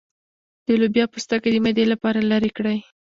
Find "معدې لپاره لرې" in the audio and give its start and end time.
1.63-2.51